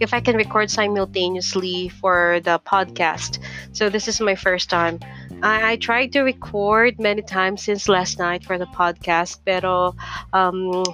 [0.00, 3.38] if I can record simultaneously for the podcast.
[3.72, 5.00] So this is my first time.
[5.42, 9.94] I, I tried to record many times since last night for the podcast, pero
[10.32, 10.84] um,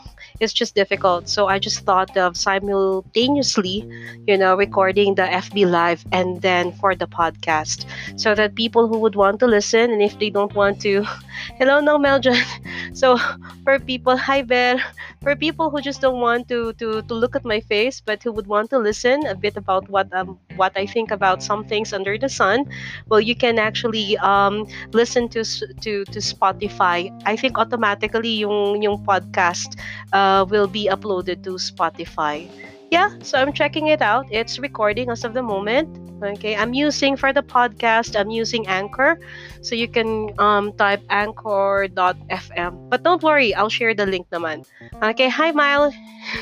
[0.43, 1.29] it's just difficult.
[1.29, 3.88] So I just thought of simultaneously,
[4.27, 7.86] you know, recording the FB Live and then for the podcast
[8.16, 11.04] so that people who would want to listen and if they don't want to,
[11.58, 12.40] hello, no, Meljan.
[12.94, 13.16] So
[13.64, 14.76] for people, hi, Bear.
[15.22, 18.32] For people who just don't want to, to, to look at my face, but who
[18.32, 21.93] would want to listen a bit about what um, what I think about some things
[21.93, 22.67] under the sun,
[23.09, 27.11] well, you can actually um, listen to to to Spotify.
[27.25, 29.79] I think automatically yung yung podcast
[30.12, 32.48] uh, will be uploaded to Spotify.
[32.92, 34.28] Yeah, so I'm checking it out.
[34.28, 35.89] It's recording as of the moment.
[36.23, 39.19] Okay, I'm using for the podcast, I'm using Anchor.
[39.64, 42.73] So you can um, type anchor.fm.
[42.91, 44.69] But don't worry, I'll share the link naman.
[45.03, 45.91] Okay, hi Mile.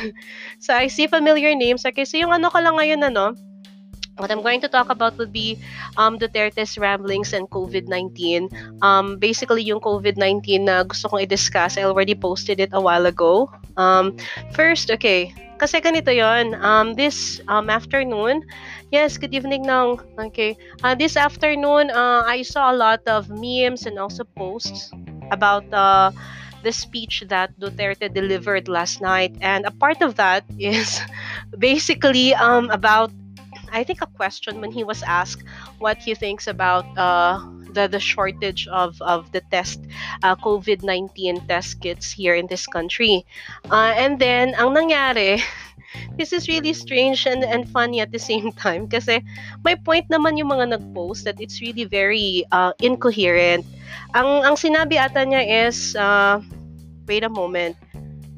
[0.58, 1.86] so I see familiar names.
[1.86, 3.38] Okay, so yung ano ko lang ngayon, ano,
[4.20, 5.58] what I'm going to talk about would be
[5.96, 8.52] um, Duterte's ramblings and COVID-19.
[8.82, 13.50] Um, basically, yung COVID-19 na gusto kong i-discuss, I already posted it a while ago.
[13.76, 14.16] Um,
[14.52, 18.44] first, okay, kasi ganito yon um, this um, afternoon,
[18.92, 20.00] yes, good evening now.
[20.16, 24.92] Okay, uh, this afternoon, uh, I saw a lot of memes and also posts
[25.28, 26.12] about uh,
[26.62, 29.36] the speech that Duterte delivered last night.
[29.40, 31.00] And a part of that is
[31.58, 33.12] basically um, about
[33.72, 35.44] I think a question when he was asked
[35.78, 37.38] what he thinks about uh,
[37.72, 39.80] the the shortage of of the test
[40.22, 43.24] uh, COVID-19 test kits here in this country.
[43.70, 45.38] Uh, and then ang nangyari
[46.18, 49.22] this is really strange and, and funny at the same time kasi
[49.66, 53.66] may point naman yung mga nag-post that it's really very uh, incoherent.
[54.14, 56.38] Ang ang sinabi ata niya is uh,
[57.06, 57.74] wait a moment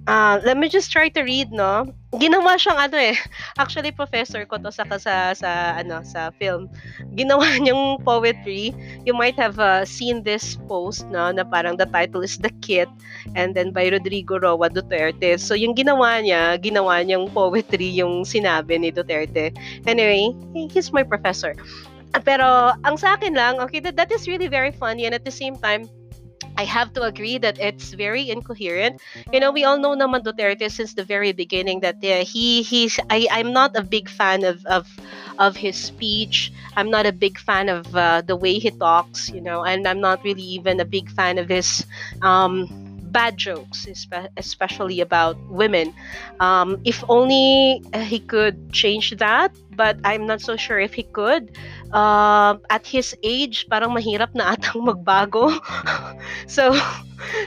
[0.07, 1.87] Uh, let me just try to read, no?
[2.19, 3.15] Ginawa siyang ano eh.
[3.55, 6.67] Actually, professor ko to sa sa sa ano sa film.
[7.15, 8.75] Ginawa niyang poetry.
[9.07, 12.91] You might have uh, seen this post, no, na parang the title is The Kit
[13.39, 15.39] and then by Rodrigo Roa Duterte.
[15.39, 19.55] So yung ginawa niya, ginawa niyang poetry yung sinabi ni Duterte.
[19.87, 20.35] Anyway,
[20.67, 21.55] he's my professor.
[22.27, 25.33] Pero ang sa akin lang, okay, that, that is really very funny and at the
[25.33, 25.87] same time,
[26.57, 29.01] I have to agree that it's very incoherent.
[29.33, 32.99] You know, we all know naman Duterte since the very beginning that uh, he he's
[33.11, 34.89] I I'm not a big fan of of
[35.39, 36.53] of his speech.
[36.77, 39.29] I'm not a big fan of uh, the way he talks.
[39.31, 41.85] You know, and I'm not really even a big fan of his
[42.23, 42.69] um,
[43.13, 43.87] bad jokes,
[44.37, 45.93] especially about women.
[46.41, 51.57] Um, if only he could change that, but I'm not so sure if he could.
[51.93, 55.53] Uh, at his age, parang mahirap na atang magbago.
[56.47, 56.73] so,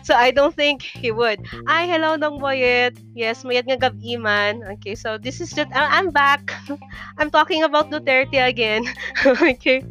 [0.06, 1.42] so I don't think he would.
[1.66, 2.94] Ay, hello nong Moyet.
[3.18, 4.62] Yes, Moyet nga gabiman.
[4.78, 6.54] Okay, so this is just, I'm back.
[7.18, 8.86] I'm talking about Duterte again.
[9.26, 9.82] okay.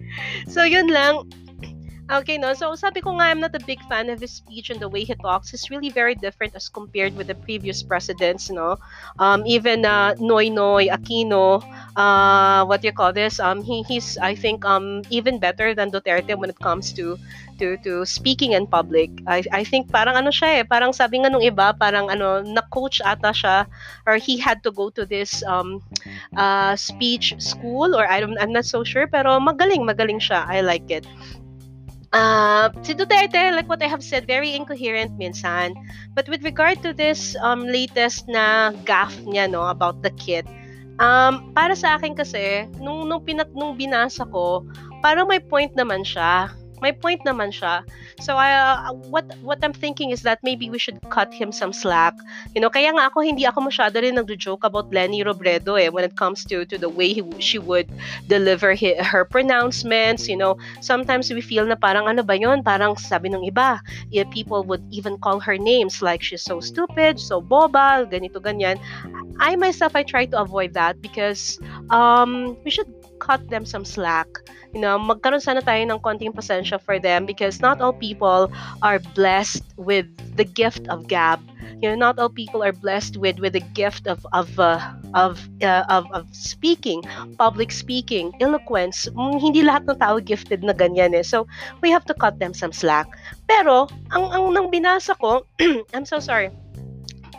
[0.47, 1.44] So, yun lang
[2.05, 2.53] Okay, no.
[2.53, 5.09] So sabi ko nga, I'm not a big fan of his speech and the way
[5.09, 5.49] he talks.
[5.57, 8.77] He's really very different as compared with the previous presidents, no.
[9.19, 11.65] Um, even uh, Noy Noy Aquino,
[11.97, 13.41] uh, what do you call this?
[13.41, 17.17] Um, he he's I think um even better than Duterte when it comes to
[17.57, 19.09] to to speaking in public.
[19.25, 23.01] I I think parang ano siya eh, parang sabi nga nung iba, parang ano na-coach
[23.01, 23.65] ata siya
[24.05, 25.81] or he had to go to this um
[26.37, 30.45] uh speech school or I don't I'm not so sure pero magaling magaling siya.
[30.45, 31.09] I like it.
[32.15, 35.75] Uh, si Duterte, like what I have said, very incoherent minsan.
[36.15, 40.47] But with regard to this um, latest na gaff niya no, about the kit,
[41.03, 44.63] um, para sa akin kasi, nung, nung, pinat, nung binasa ko,
[45.03, 47.85] parang may point naman siya may point naman siya.
[48.23, 52.15] So uh, what what I'm thinking is that maybe we should cut him some slack.
[52.55, 56.05] You know, kaya nga ako hindi ako masyado rin nagjo-joke about Lenny Robredo eh when
[56.07, 57.91] it comes to to the way he, she would
[58.31, 60.57] deliver he, her pronouncements, you know.
[60.81, 62.63] Sometimes we feel na parang ano ba 'yon?
[62.63, 63.83] Parang sabi ng iba,
[64.15, 68.79] yeah, people would even call her names like she's so stupid, so boba, ganito ganyan.
[69.43, 71.59] I myself I try to avoid that because
[71.91, 72.89] um we should
[73.19, 74.29] cut them some slack.
[74.75, 78.51] You know, magkaroon sana tayo ng konting pasensya for them because not all people
[78.83, 81.39] are blessed with the gift of gab.
[81.79, 84.83] You know, not all people are blessed with with the gift of of uh,
[85.15, 87.07] of, uh, of of speaking,
[87.39, 89.07] public speaking, eloquence.
[89.15, 91.23] Mm, hindi lahat ng tao gifted na ganyan eh.
[91.23, 91.47] So,
[91.79, 93.07] we have to cut them some slack.
[93.47, 95.47] Pero, ang ang nang binasa ko,
[95.95, 96.51] I'm so sorry.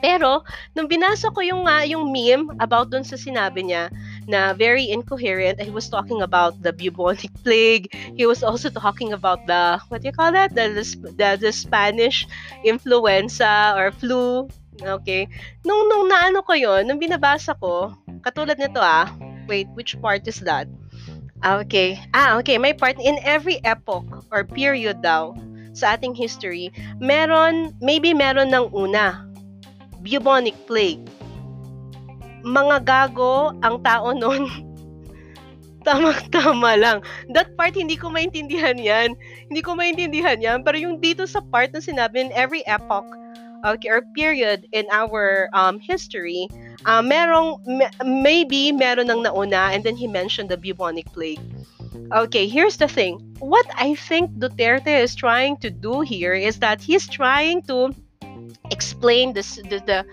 [0.05, 0.45] Pero,
[0.77, 3.89] nung binasa ko yung, uh, yung meme about dun sa sinabi niya,
[4.27, 5.61] na very incoherent.
[5.61, 7.93] He was talking about the bubonic plague.
[8.17, 10.53] He was also talking about the what do you call that?
[10.53, 10.81] The
[11.17, 12.27] the, the Spanish
[12.65, 14.49] influenza or flu.
[14.75, 15.29] Okay.
[15.63, 19.07] Nung nung naano ko 'yon, nung binabasa ko, katulad nito ah,
[19.47, 20.67] Wait, which part is that?
[21.45, 22.01] Ah, okay.
[22.13, 22.57] Ah, okay.
[22.57, 25.37] May part in every epoch or period daw
[25.75, 29.27] sa ating history, meron, maybe meron ng una,
[30.01, 31.03] bubonic plague.
[32.45, 34.45] Mga gago ang tao noon.
[35.87, 37.01] Tama-tama lang.
[37.29, 39.13] That part, hindi ko maintindihan yan.
[39.49, 40.65] Hindi ko maintindihan yan.
[40.65, 43.05] Pero yung dito sa part na sinabi in every epoch,
[43.65, 46.49] okay, or period in our um, history,
[46.85, 47.61] uh, merong,
[48.01, 51.41] maybe meron ng nauna, and then he mentioned the bubonic plague.
[52.13, 53.17] Okay, here's the thing.
[53.39, 57.93] What I think Duterte is trying to do here is that he's trying to
[58.69, 60.05] explain this, the, the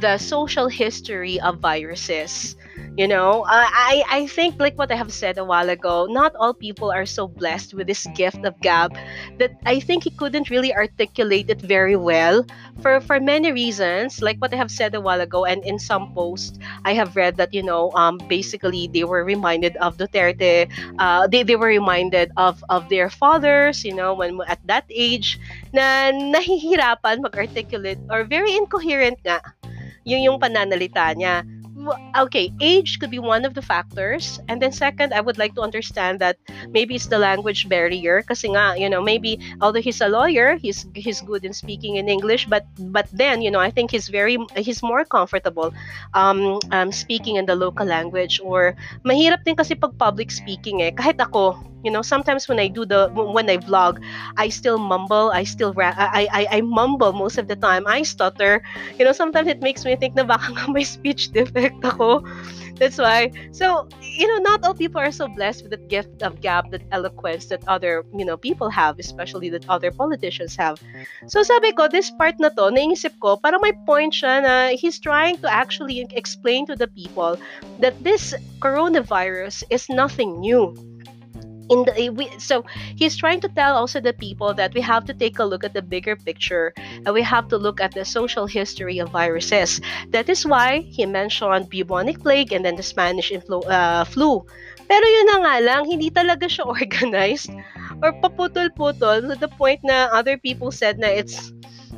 [0.00, 2.56] the social history of viruses
[2.96, 3.44] you know?
[3.46, 7.06] I, I think like what i have said a while ago not all people are
[7.06, 8.96] so blessed with this gift of gab
[9.38, 12.44] that i think he couldn't really articulate it very well
[12.80, 16.12] for for many reasons like what i have said a while ago and in some
[16.14, 21.26] posts i have read that you know um basically they were reminded of duterte uh
[21.26, 25.38] they, they were reminded of of their fathers you know when at that age
[25.72, 29.40] na nahihirapan mag-articulate or very incoherent nga
[30.06, 31.42] yung yung pananalita niya
[32.16, 34.40] okay, age could be one of the factors.
[34.48, 36.38] And then second, I would like to understand that
[36.70, 38.22] maybe it's the language barrier.
[38.22, 42.08] Kasi nga, you know, maybe although he's a lawyer, he's he's good in speaking in
[42.08, 45.72] English, but but then, you know, I think he's very he's more comfortable
[46.14, 48.74] um, um speaking in the local language or
[49.04, 50.92] mahirap din kasi pag public speaking eh.
[50.92, 54.02] Kahit ako, you know sometimes when i do the when i vlog
[54.34, 57.86] i still mumble i still ra- I, I i mumble most of the time.
[57.86, 58.62] I stutter.
[58.98, 62.24] You know sometimes it makes me think na baka nga may speech defect ako.
[62.76, 63.32] That's why.
[63.52, 66.84] So you know not all people are so blessed with that gift of gab that
[66.92, 70.80] eloquence that other you know people have especially that other politicians have.
[71.28, 75.00] So sabi ko this part na to naisip ko parang may point siya na he's
[75.00, 77.38] trying to actually explain to the people
[77.80, 80.72] that this coronavirus is nothing new
[81.68, 82.64] in the we, so
[82.96, 85.74] he's trying to tell also the people that we have to take a look at
[85.74, 89.80] the bigger picture and we have to look at the social history of viruses.
[90.10, 94.44] That is why he mentioned bubonic plague and then the spanish influ- uh, flu.
[94.86, 97.50] Pero yun na nga lang hindi talaga siya organized
[98.02, 101.50] or paputol-putol to the point na other people said na it's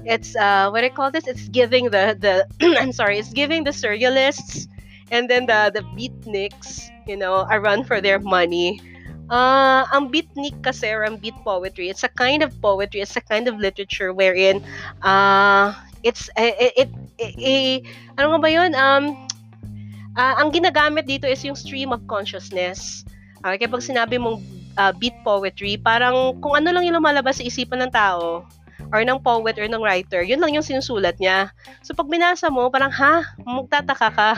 [0.09, 1.27] it's uh what I call this?
[1.27, 2.49] It's giving the the
[2.81, 4.69] I'm sorry it's giving the surrealists
[5.11, 8.81] and then the the beatniks you know a run for their money
[9.29, 13.25] Uh, ang beatnik kasi or ang beat poetry, it's a kind of poetry, it's a
[13.25, 14.65] kind of literature wherein
[15.05, 16.89] uh, it's it, it,
[17.21, 17.79] it, it
[18.17, 18.73] ano nga ba 'yun?
[18.73, 19.29] Um
[20.17, 23.05] uh, ang ginagamit dito is yung stream of consciousness.
[23.45, 24.43] Okay, pag sinabi mong
[24.75, 28.43] uh, beat poetry, parang kung ano lang yung lumalabas sa isipan ng tao,
[28.93, 31.51] or ng poet or ng writer, yun lang yung sinusulat niya.
[31.83, 34.31] So pag binasa mo, parang ha, magtataka ka.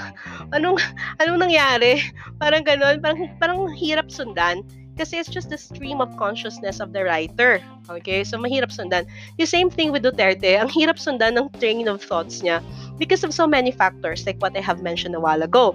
[0.57, 0.81] Anong
[1.23, 2.03] anong nangyari?
[2.41, 4.65] Parang ganoon, parang parang hirap sundan.
[5.01, 7.65] Kasi it's just the stream of consciousness of the writer.
[7.89, 8.21] Okay?
[8.21, 9.09] So, mahirap sundan.
[9.41, 10.61] The same thing with Duterte.
[10.61, 12.61] Ang hirap sundan ng train of thoughts niya
[13.01, 15.73] because of so many factors like what I have mentioned a while ago.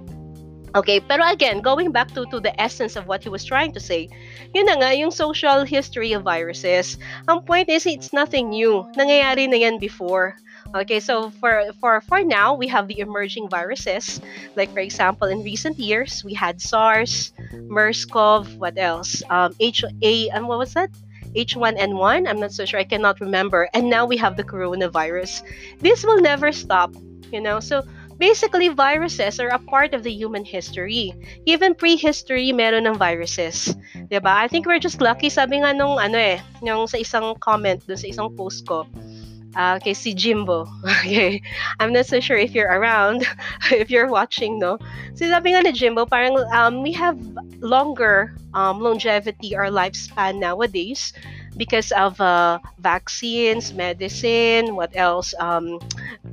[0.76, 3.80] Okay, pero again, going back to, to the essence of what he was trying to
[3.80, 4.10] say,
[4.54, 7.00] yun na nga, yung social history of viruses.
[7.32, 8.84] Ang point is, it's nothing new.
[9.00, 10.36] Nangyayari na yan before.
[10.76, 14.20] Okay, so for for for now, we have the emerging viruses.
[14.60, 19.24] Like for example, in recent years, we had SARS, MERS-CoV, what else?
[19.30, 20.92] Um, HA, and what was that?
[21.36, 22.28] H1N1.
[22.28, 22.80] I'm not so sure.
[22.80, 23.70] I cannot remember.
[23.74, 25.44] And now we have the coronavirus.
[25.80, 26.92] This will never stop.
[27.32, 27.84] You know, so
[28.18, 31.14] basically viruses are a part of the human history.
[31.46, 33.76] Even prehistory, meron ng viruses.
[34.10, 34.34] ba?
[34.44, 37.98] I think we're just lucky sabi nga nung ano eh, yung sa isang comment dun
[37.98, 38.88] sa isang post ko
[39.56, 40.68] uh, kay si Jimbo.
[41.06, 41.42] Okay.
[41.80, 43.26] I'm not so sure if you're around,
[43.72, 44.78] if you're watching, no?
[45.16, 47.18] So sabi nga ni Jimbo, parang um, we have
[47.62, 51.14] longer um, longevity or lifespan nowadays
[51.58, 55.34] because of uh, vaccines, medicine, what else?
[55.40, 55.80] Um,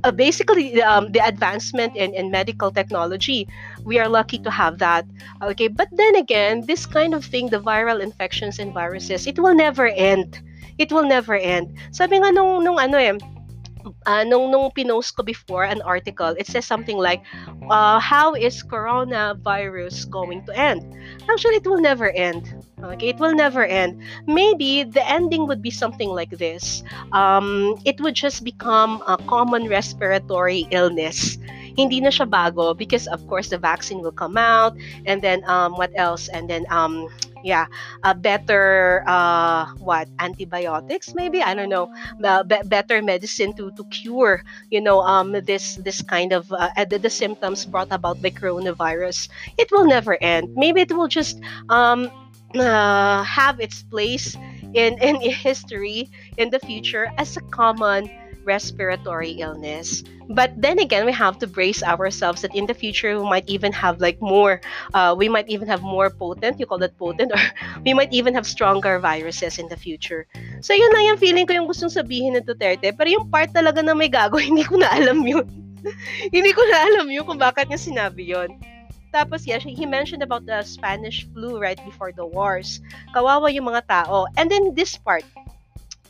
[0.03, 3.47] uh, basically, um, the advancement in, in medical technology.
[3.83, 5.05] We are lucky to have that.
[5.41, 9.55] Okay, but then again, this kind of thing, the viral infections and viruses, it will
[9.55, 10.41] never end
[10.77, 11.77] it will never end.
[11.91, 13.13] Sabi nga nung, nung ano eh,
[14.05, 17.21] uh, nung, nung pinost ko before an article, it says something like,
[17.69, 20.81] uh, how is coronavirus going to end?
[21.29, 22.47] Actually, it will never end.
[22.83, 24.01] Okay, it will never end.
[24.27, 26.83] Maybe the ending would be something like this.
[27.13, 31.37] Um, it would just become a common respiratory illness.
[31.79, 34.75] Hindi na siya bago because of course the vaccine will come out
[35.07, 36.27] and then um, what else?
[36.27, 37.07] And then um,
[37.41, 37.65] yeah,
[38.03, 41.87] a better uh, what antibiotics maybe I don't know,
[42.19, 46.99] be- better medicine to to cure you know um this this kind of uh, the,
[46.99, 49.29] the symptoms brought about by coronavirus.
[49.57, 50.53] It will never end.
[50.53, 52.11] Maybe it will just um
[52.55, 54.35] uh, have its place
[54.73, 58.09] in in history in the future as a common
[58.43, 60.03] respiratory illness.
[60.29, 63.71] But then again, we have to brace ourselves that in the future we might even
[63.71, 64.61] have like more,
[64.93, 67.43] uh, we might even have more potent, you call that potent, or
[67.85, 70.27] we might even have stronger viruses in the future.
[70.61, 72.95] So yun lang yung feeling ko yung gustong sabihin ng Duterte.
[72.95, 75.47] Pero yung part talaga na may gago, hindi ko na alam yun.
[76.31, 78.51] hindi ko na alam yun kung bakit niya sinabi yun.
[79.13, 82.81] Tapos, yeah, he mentioned about the Spanish flu right before the wars.
[83.13, 84.25] Kawawa yung mga tao.
[84.35, 85.21] And then this part,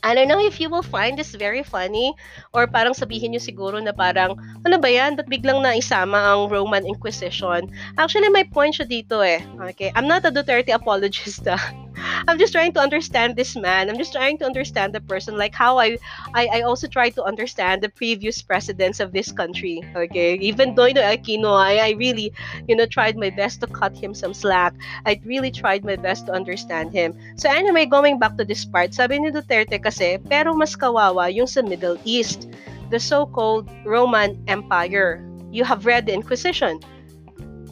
[0.04, 2.12] I don't know if you will find this very funny
[2.52, 5.16] or parang sabihin nyo siguro na parang, ano ba yan?
[5.16, 7.72] Ba't biglang naisama ang Roman Inquisition?
[7.96, 9.40] Actually, my point siya dito eh.
[9.72, 9.92] Okay?
[9.96, 11.44] I'm not a Duterte apologist.
[11.54, 11.83] Ah.
[12.26, 13.90] I'm just trying to understand this man.
[13.90, 15.98] I'm just trying to understand the person, like how I,
[16.32, 19.82] I, I also try to understand the previous presidents of this country.
[19.94, 22.32] Okay, even Doino Aquino, I, I really,
[22.66, 24.74] you know, tried my best to cut him some slack.
[25.04, 27.12] I really tried my best to understand him.
[27.36, 31.46] So anyway, going back to this part, sabi ni Duterte kasi, pero mas kawawa yung
[31.46, 32.48] sa Middle East,
[32.88, 35.20] the so-called Roman Empire.
[35.52, 36.80] You have read the Inquisition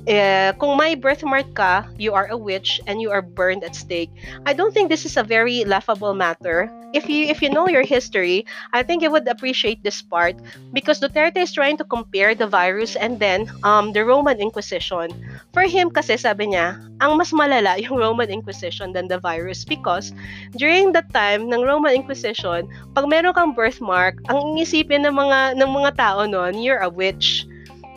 [0.09, 4.11] uh, kung may birthmark ka, you are a witch and you are burned at stake.
[4.47, 6.71] I don't think this is a very laughable matter.
[6.93, 8.45] If you if you know your history,
[8.77, 10.37] I think you would appreciate this part
[10.77, 15.09] because Duterte is trying to compare the virus and then um the Roman Inquisition.
[15.57, 20.13] For him kasi sabi niya, ang mas malala yung Roman Inquisition than the virus because
[20.61, 25.71] during that time ng Roman Inquisition, pag meron kang birthmark, ang iisipin ng mga ng
[25.73, 27.49] mga tao noon, you're a witch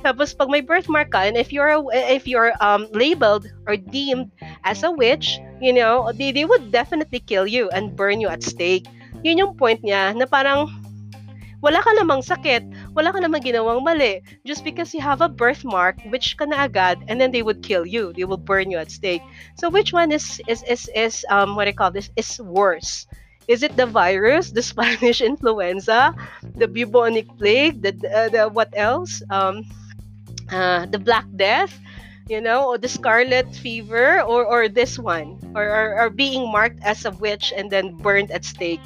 [0.06, 4.30] Tapos pag may birthmark ka and if you're if you're um labeled or deemed
[4.62, 8.46] as a witch, you know, they, they would definitely kill you and burn you at
[8.46, 8.86] stake.
[9.26, 10.70] Yun yung point niya na parang
[11.66, 14.22] wala ka namang sakit, wala ka namang ginawang mali.
[14.46, 17.90] Just because you have a birthmark, which ka na agad, and then they would kill
[17.90, 18.14] you.
[18.14, 19.26] They will burn you at stake.
[19.58, 23.10] So which one is is is is um what I call this is worse?
[23.50, 26.14] Is it the virus, the Spanish influenza,
[26.54, 29.26] the bubonic plague, the, uh, the what else?
[29.34, 29.66] Um,
[30.52, 31.80] uh, the Black Death,
[32.28, 36.82] you know, or the Scarlet Fever, or or this one, or, or, or being marked
[36.84, 38.82] as a witch and then burned at stake.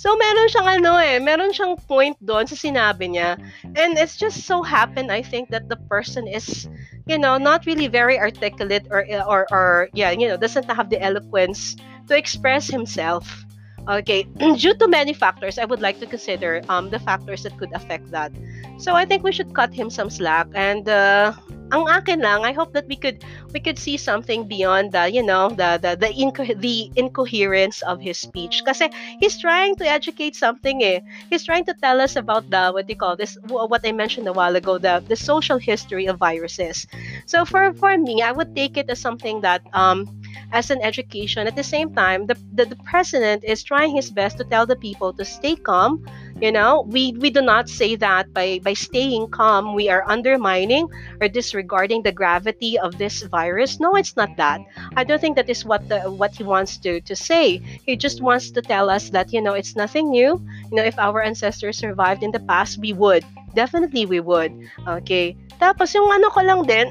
[0.00, 3.36] So, meron siyang ano eh, meron siyang point doon sa sinabi niya.
[3.76, 6.64] And it's just so happened, I think, that the person is,
[7.04, 10.96] you know, not really very articulate or, or, or yeah, you know, doesn't have the
[10.96, 11.76] eloquence
[12.08, 13.44] to express himself.
[13.90, 14.22] Okay,
[14.56, 18.10] due to many factors, I would like to consider um, the factors that could affect
[18.12, 18.30] that.
[18.78, 21.32] So I think we should cut him some slack and uh,
[21.72, 23.22] ang akin lang, I hope that we could
[23.54, 28.00] we could see something beyond the, you know, the the the, inco- the incoherence of
[28.00, 28.62] his speech.
[28.66, 31.00] Kasi he's trying to educate something eh.
[31.30, 34.34] He's trying to tell us about the what you call this what I mentioned a
[34.34, 36.86] while ago, the the social history of viruses.
[37.26, 40.06] So for for me, I would take it as something that um
[40.52, 41.46] as an education.
[41.46, 44.76] At the same time, the, the, the president is trying his best to tell the
[44.76, 46.04] people to stay calm.
[46.40, 50.88] You know, we, we do not say that by, by staying calm, we are undermining
[51.20, 53.78] or disregarding the gravity of this virus.
[53.78, 54.60] No, it's not that.
[54.96, 57.58] I don't think that is what the what he wants to, to say.
[57.84, 60.40] He just wants to tell us that, you know, it's nothing new.
[60.70, 63.24] You know, if our ancestors survived in the past, we would.
[63.54, 64.52] Definitely we would.
[64.86, 65.36] Okay.
[65.60, 66.88] Tapos yung ano ko lang din,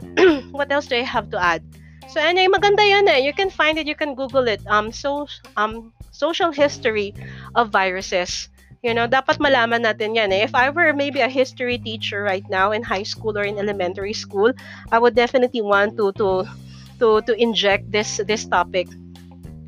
[0.55, 1.65] what else do I have to add?
[2.09, 3.21] So anyway, maganda yan eh.
[3.21, 4.61] You can find it, you can Google it.
[4.67, 7.13] Um, so, um, social history
[7.55, 8.49] of viruses.
[8.81, 10.43] You know, dapat malaman natin yan eh.
[10.47, 14.15] If I were maybe a history teacher right now in high school or in elementary
[14.15, 14.51] school,
[14.91, 16.29] I would definitely want to to
[16.99, 18.87] to to inject this this topic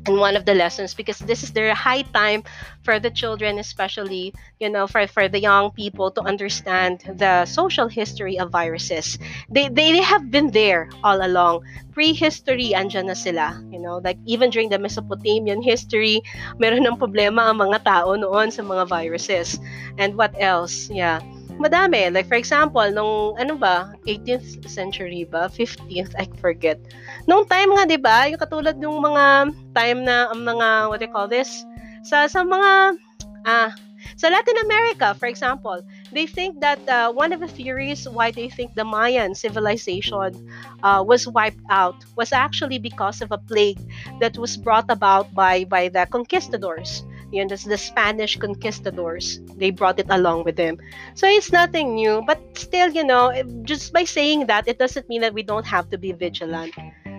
[0.06, 2.42] in one of the lessons because this is their high time
[2.82, 7.88] for the children especially you know for, for the young people to understand the social
[7.88, 9.18] history of viruses.
[9.48, 11.62] They, they have been there all along.
[11.92, 16.22] Prehistory andyan na sila you know like even during the Mesopotamian history
[16.58, 19.60] meron ng problema ang mga tao noon sa mga viruses.
[19.98, 20.90] And what else?
[20.90, 21.20] Yeah
[21.62, 22.10] madami.
[22.10, 25.46] Like, for example, nung, ano ba, 18th century ba?
[25.46, 26.82] 15th, I forget.
[27.30, 31.06] Nung time nga, di ba, yung katulad nung mga time na, ang mga, what do
[31.06, 31.62] you call this?
[32.02, 32.98] Sa, sa mga,
[33.46, 33.70] ah,
[34.16, 35.78] sa Latin America, for example,
[36.10, 40.34] they think that uh, one of the theories why they think the Mayan civilization
[40.82, 43.78] uh, was wiped out was actually because of a plague
[44.20, 47.06] that was brought about by by the conquistadors.
[47.32, 49.40] Yun, that's the Spanish conquistadors.
[49.56, 50.78] They brought it along with them.
[51.14, 52.22] So it's nothing new.
[52.26, 53.32] But still, you know,
[53.64, 56.74] just by saying that, it doesn't mean that we don't have to be vigilant.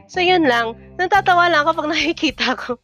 [0.07, 2.77] So yun lang, natatawa lang kapag nakikita ko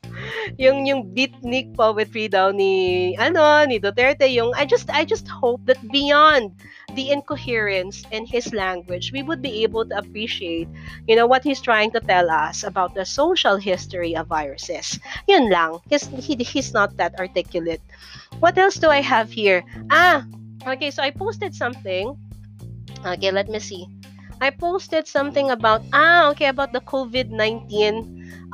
[0.57, 4.25] yung yung beatnik poetry daw ni ano ni Duterte.
[4.31, 6.55] Yung I just I just hope that beyond
[6.97, 10.65] the incoherence in his language we would be able to appreciate
[11.05, 14.97] you know what he's trying to tell us about the social history of viruses.
[15.27, 15.79] Yun lang.
[15.89, 17.81] He's, he, he's not that articulate.
[18.39, 19.61] What else do I have here?
[19.91, 20.25] Ah
[20.65, 20.89] okay.
[20.89, 22.15] So I posted something.
[23.05, 23.87] Okay let me see
[24.41, 27.69] I posted something about ah okay about the COVID-19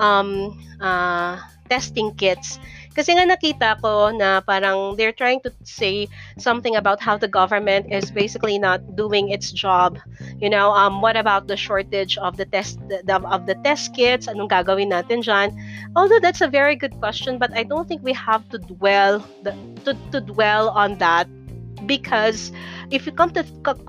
[0.01, 1.37] um uh
[1.69, 2.59] testing kits.
[2.95, 6.07] Kasi nga nakita ko na parang they're trying to say
[6.39, 9.99] something about how the government is basically not doing its job.
[10.39, 14.31] You know, um, what about the shortage of the test the, of the test kits?
[14.31, 15.51] Anong gagawin natin dyan?
[15.99, 19.51] Although that's a very good question, but I don't think we have to dwell the,
[19.83, 21.27] to, to dwell on that
[21.85, 22.51] because
[22.91, 23.43] if you come to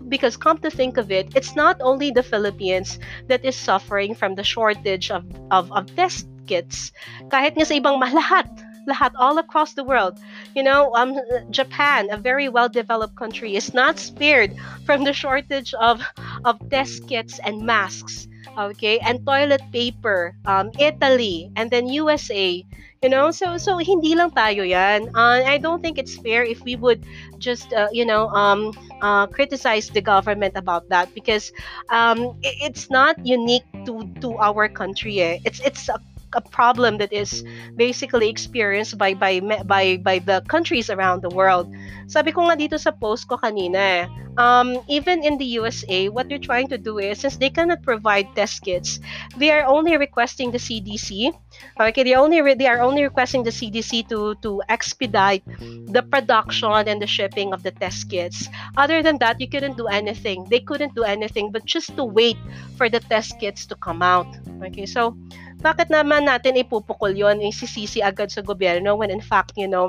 [0.08, 2.98] because come to think of it it's not only the philippines
[3.28, 6.94] that is suffering from the shortage of of, of test kits.
[7.28, 8.46] Kahit nga sa ibang lahat
[8.86, 10.14] lahat all across the world.
[10.54, 11.18] You know um
[11.50, 14.54] japan a very well developed country is not spared
[14.86, 16.00] from the shortage of
[16.46, 22.64] of test kits and masks okay and toilet paper um italy and then usa
[23.02, 26.60] you know so so hindi lang tayo yan uh, i don't think it's fair if
[26.64, 27.04] we would
[27.38, 31.52] just uh, you know um uh, criticize the government about that because
[31.92, 35.36] um it, it's not unique to to our country eh.
[35.44, 35.96] it's it's a
[36.36, 37.42] a problem that is
[37.74, 41.72] basically experienced by by by by the countries around the world.
[42.06, 44.06] Sabi ko nga dito sa post ko kanina,
[44.38, 48.28] um, even in the USA, what they're trying to do is since they cannot provide
[48.36, 49.00] test kits,
[49.36, 51.32] they are only requesting the CDC.
[51.80, 55.42] Okay, they only re- they are only requesting the CDC to to expedite
[55.90, 58.48] the production and the shipping of the test kits.
[58.76, 60.44] Other than that, you couldn't do anything.
[60.52, 62.36] They couldn't do anything but just to wait
[62.76, 64.28] for the test kits to come out.
[64.62, 65.16] Okay, so
[65.60, 69.88] bakit naman natin ipupukol yon isisisi agad sa gobyerno when in fact, you know,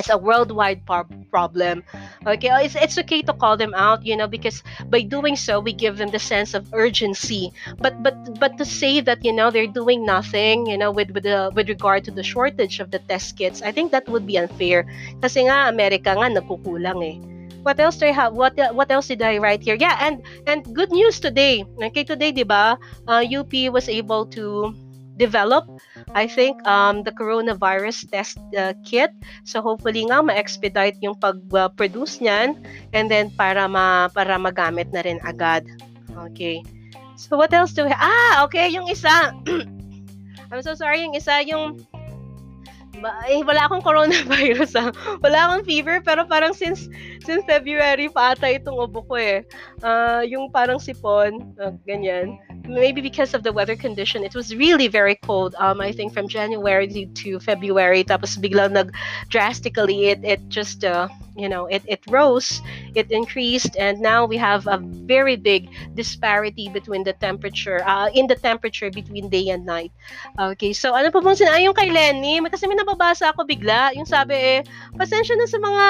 [0.00, 0.80] it's a worldwide
[1.28, 1.84] problem
[2.26, 5.76] okay it's, it's okay to call them out you know because by doing so we
[5.76, 9.68] give them the sense of urgency but but but to say that you know they're
[9.68, 13.36] doing nothing you know with with the, with regard to the shortage of the test
[13.36, 14.88] kits i think that would be unfair
[15.20, 17.20] kasi nga america nga nagkukulang eh
[17.62, 18.32] what else do I have?
[18.32, 19.76] What what else did I write here?
[19.76, 21.60] Yeah, and and good news today.
[21.76, 22.80] Okay, today, di ba?
[23.04, 24.72] Uh, UP was able to
[25.20, 25.68] develop
[26.16, 29.12] I think um, the coronavirus test uh, kit
[29.44, 32.56] so hopefully nga ma-expedite yung pag-produce niyan
[32.96, 35.68] and then para ma para magamit na rin agad
[36.24, 36.64] okay
[37.20, 39.36] so what else do we ah okay yung isa
[40.50, 41.84] I'm so sorry yung isa yung
[43.28, 44.90] eh, wala akong coronavirus ah.
[45.24, 46.90] Wala akong fever pero parang since
[47.24, 49.46] since February pa ata itong ubo ko eh.
[49.80, 52.36] Uh, yung parang sipon, uh, ganyan.
[52.70, 55.54] Maybe because of the weather condition, it was really very cold.
[55.58, 58.94] Um, I think from January to February, tapos biglang nag
[59.26, 62.60] drastically it it just uh, you know it, it rose
[62.94, 64.78] it increased and now we have a
[65.08, 69.92] very big disparity between the temperature uh, in the temperature between day and night
[70.38, 74.34] okay so ano po bang sinayon kay Lenny kasi may nababasa ako bigla yung sabi
[74.34, 74.60] eh
[74.98, 75.86] pasensya na sa mga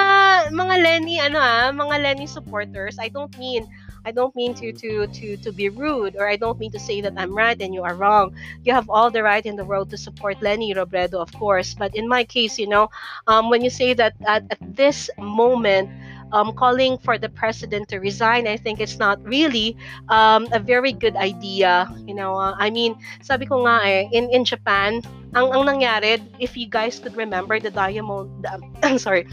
[0.54, 3.66] mga Lenny ano ah mga Lenny supporters I don't mean
[4.04, 7.00] I don't mean to to to to be rude or I don't mean to say
[7.02, 8.34] that I'm right and you are wrong.
[8.64, 11.74] You have all the right in the world to support Lenny Robredo, of course.
[11.74, 12.88] But in my case, you know,
[13.26, 15.90] um, when you say that at, at this moment,
[16.32, 19.76] um, calling for the president to resign, I think it's not really
[20.08, 21.88] um, a very good idea.
[22.06, 25.02] You know, uh, I mean, sabi ko nga eh, in, in Japan,
[25.34, 28.46] ang, ang nangyari, if you guys could remember the Diamond,
[28.82, 29.26] I'm sorry,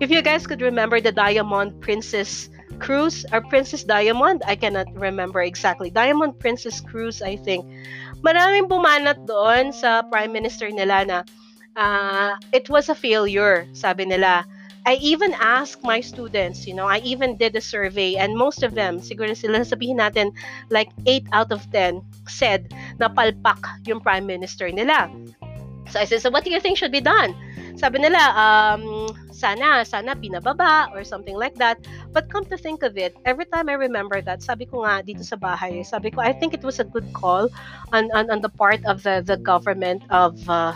[0.00, 4.42] if you guys could remember the Diamond Princess Cruise or Princess Diamond.
[4.46, 5.90] I cannot remember exactly.
[5.90, 7.64] Diamond Princess Cruise, I think.
[8.24, 11.18] Maraming bumanat doon sa Prime Minister nila na
[11.76, 14.46] uh, it was a failure, sabi nila.
[14.84, 18.76] I even asked my students, you know, I even did a survey and most of
[18.76, 20.36] them, siguro sila sabihin natin,
[20.68, 22.68] like 8 out of 10 said
[23.00, 25.08] na palpak yung Prime Minister nila.
[25.88, 27.34] So I said, so what do you think should be done?
[27.76, 31.78] Sabi nila, um, sana, sana pinababa or something like that.
[32.12, 35.22] But come to think of it, every time I remember that, sabi ko nga dito
[35.26, 37.50] sa bahay, sabi ko, I think it was a good call
[37.92, 40.74] on, on, on the part of the, the government of, uh,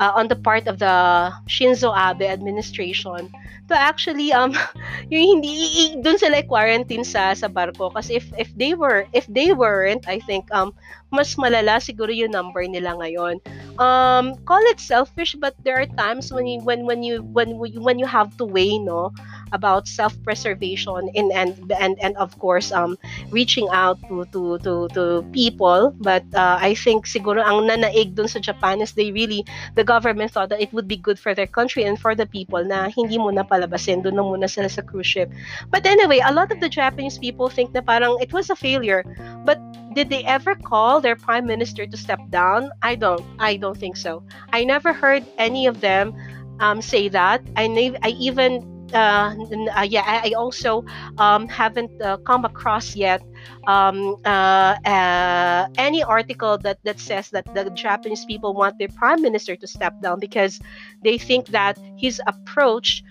[0.00, 3.30] uh, on the part of the Shinzo Abe administration
[3.68, 4.50] to actually um
[5.12, 9.52] yung hindi doon sila quarantine sa sa barko kasi if if they were if they
[9.52, 10.72] weren't I think um
[11.10, 13.42] mas malala siguro yung number nila ngayon.
[13.78, 17.98] Um, call it selfish, but there are times when you when when you when when
[17.98, 19.10] you have to weigh, no,
[19.52, 22.98] about self-preservation and and and and of course um
[23.30, 25.94] reaching out to to to to people.
[25.98, 29.42] But uh, I think siguro ang nanaig dun sa Japan is they really
[29.74, 32.62] the government thought that it would be good for their country and for the people
[32.62, 35.32] na hindi mo na palabasin doon na muna sila sa cruise ship.
[35.72, 39.02] But anyway, a lot of the Japanese people think na parang it was a failure.
[39.42, 39.58] But
[39.94, 42.70] did they ever call their prime minister to step down?
[42.82, 43.24] I don't.
[43.38, 44.22] I don't think so.
[44.52, 46.14] I never heard any of them
[46.60, 47.42] um, say that.
[47.56, 49.34] I, I even uh,
[49.76, 50.84] uh, yeah, I, I also
[51.18, 53.22] um, haven't uh, come across yet
[53.66, 59.22] um, uh, uh, any article that, that says that the Japanese people want their prime
[59.22, 60.60] minister to step down because
[61.02, 63.02] they think that his approach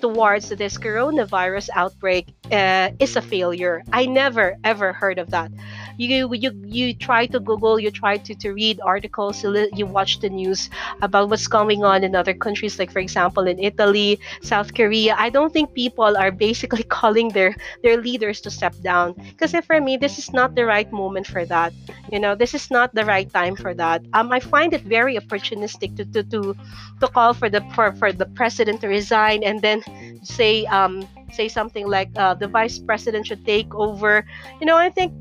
[0.00, 3.82] towards this coronavirus outbreak uh, is a failure.
[3.92, 5.52] I never ever heard of that.
[6.00, 10.30] You you you try to Google, you try to, to read articles, you watch the
[10.30, 10.70] news
[11.02, 15.14] about what's going on in other countries, like for example in Italy, South Korea.
[15.18, 19.80] I don't think people are basically calling their their leaders to step down because for
[19.80, 21.74] me this is not the right moment for that.
[22.10, 24.00] You know, this is not the right time for that.
[24.14, 26.56] Um, I find it very opportunistic to to to,
[27.00, 29.84] to call for the for, for the president to resign and then
[30.24, 34.24] say um say something like uh, the vice president should take over.
[34.60, 35.12] You know, I think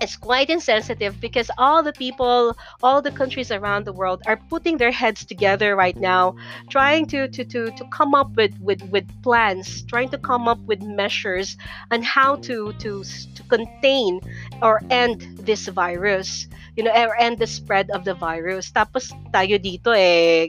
[0.00, 4.78] it's quite insensitive because all the people all the countries around the world are putting
[4.78, 6.34] their heads together right now
[6.70, 10.58] trying to to to, to come up with, with with plans trying to come up
[10.66, 11.56] with measures
[11.90, 13.02] on how to to
[13.34, 14.20] to contain
[14.62, 16.46] or end this virus
[16.78, 18.70] you know or end the spread of the virus.
[18.70, 20.46] Tapos tayo dito eh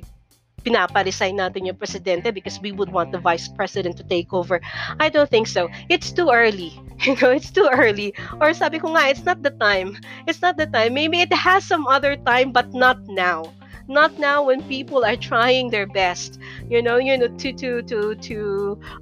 [0.60, 4.60] pinaparesign natin yung presidente because we would want the vice president to take over.
[5.00, 5.70] I don't think so.
[5.90, 6.74] It's too early.
[7.00, 8.12] You know, it's too early.
[8.44, 9.96] Or sabi ko nga, it's not the time.
[10.28, 10.94] It's not the time.
[10.94, 13.56] Maybe it has some other time, but not now.
[13.88, 16.38] Not now when people are trying their best.
[16.68, 18.38] You know, you know, to to to to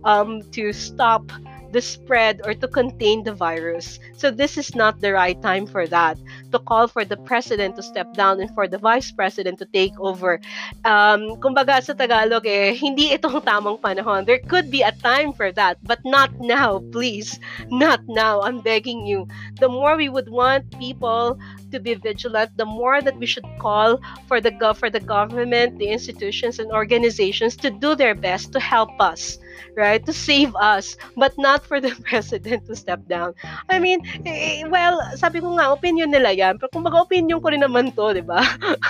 [0.06, 1.26] um to stop
[1.72, 4.00] the spread or to contain the virus.
[4.16, 6.18] So this is not the right time for that.
[6.52, 9.94] To call for the president to step down and for the vice president to take
[10.00, 10.40] over.
[10.86, 14.26] Um, kumbaga sa Tagalog eh, hindi itong tamang panahon.
[14.26, 17.40] There could be a time for that, but not now, please.
[17.70, 18.42] Not now.
[18.42, 19.28] I'm begging you.
[19.60, 21.38] The more we would want people
[21.72, 25.90] to be vigilant, the more that we should call for the for the government, the
[25.90, 29.38] institutions and organizations to do their best to help us,
[29.76, 30.04] right?
[30.06, 33.34] To save us, but not for the president to step down.
[33.70, 36.58] I mean, eh, well, sabi ko nga, opinion nila yan.
[36.58, 38.42] Pero kumbaga, opinion ko rin naman to, di ba?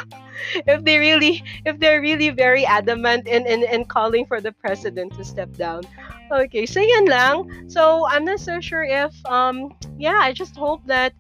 [0.68, 5.14] if they really, if they're really very adamant in, in, in calling for the president
[5.16, 5.84] to step down.
[6.32, 7.70] Okay, so yan lang.
[7.70, 11.14] So, I'm not so sure if, um, yeah, I just hope that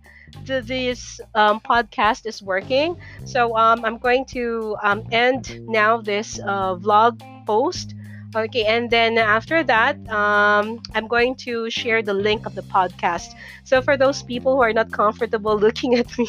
[0.45, 2.97] this um, podcast is working.
[3.25, 7.95] So um, I'm going to um, end now this uh, vlog post.
[8.35, 13.29] Okay, and then after that, um, I'm going to share the link of the podcast.
[13.63, 16.27] So for those people who are not comfortable looking at me,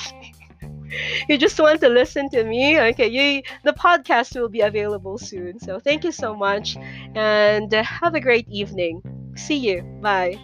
[1.28, 5.58] you just want to listen to me, okay, you, the podcast will be available soon.
[5.58, 6.76] So thank you so much,
[7.14, 9.02] and have a great evening.
[9.36, 9.82] See you.
[10.00, 10.38] Bye.